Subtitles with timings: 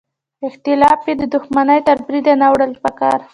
[0.47, 3.19] اختلاف یې د دوښمنۍ تر بریده نه وړل پکار.